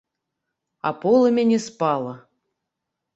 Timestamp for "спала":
1.65-2.15